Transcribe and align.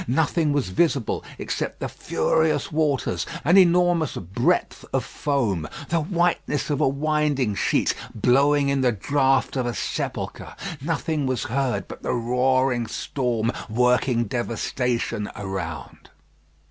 Nothing 0.07 0.51
was 0.51 0.69
visible 0.69 1.23
except 1.37 1.79
the 1.79 1.87
furious 1.87 2.71
waters, 2.71 3.23
an 3.45 3.55
enormous 3.55 4.15
breadth 4.15 4.83
of 4.93 5.05
foam, 5.05 5.67
the 5.89 5.99
whiteness 6.01 6.71
of 6.71 6.81
a 6.81 6.87
winding 6.87 7.53
sheet 7.53 7.93
blowing 8.15 8.69
in 8.69 8.81
the 8.81 8.91
draught 8.91 9.55
of 9.55 9.67
a 9.67 9.75
sepulchre; 9.75 10.55
nothing 10.81 11.27
was 11.27 11.43
heard 11.43 11.87
but 11.87 12.01
the 12.01 12.13
roaring 12.13 12.87
storm 12.87 13.51
working 13.69 14.23
devastation 14.23 15.29
around. 15.35 16.09